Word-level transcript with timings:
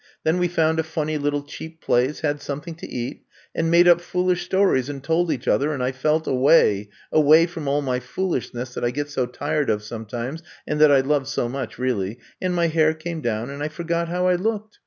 Then 0.23 0.39
we 0.39 0.47
found 0.47 0.79
a 0.79 0.83
funny 0.83 1.19
little 1.19 1.43
cheap 1.43 1.79
place, 1.79 2.21
had 2.21 2.41
something 2.41 2.73
to 2.73 2.87
eat, 2.89 3.21
and 3.53 3.69
made 3.69 3.87
up 3.87 4.01
foolish 4.01 4.43
stories 4.45 4.89
and 4.89 5.03
told 5.03 5.31
each 5.31 5.47
other, 5.47 5.71
and 5.75 5.83
I 5.83 5.91
felt 5.91 6.25
away— 6.25 6.89
away 7.11 7.45
from 7.45 7.67
all 7.67 7.83
my 7.83 7.99
foolishness 7.99 8.73
that 8.73 8.83
I 8.83 8.89
get 8.89 9.11
so 9.11 9.27
tired 9.27 9.69
of 9.69 9.83
sometimes 9.83 10.41
and 10.65 10.81
that 10.81 10.91
I 10.91 11.01
love 11.01 11.27
so 11.27 11.47
much, 11.47 11.77
really— 11.77 12.17
and 12.41 12.55
my 12.55 12.65
hair 12.65 12.95
came 12.95 13.21
down 13.21 13.51
and 13.51 13.61
I 13.61 13.67
forgot 13.67 14.07
how 14.09 14.25
I 14.25 14.33
looked. 14.33 14.79